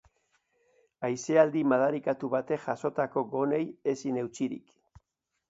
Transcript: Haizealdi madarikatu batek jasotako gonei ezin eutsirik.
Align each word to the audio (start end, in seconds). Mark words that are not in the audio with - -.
Haizealdi 1.07 1.63
madarikatu 1.73 2.31
batek 2.37 2.65
jasotako 2.65 3.25
gonei 3.35 3.61
ezin 3.95 4.19
eutsirik. 4.25 4.77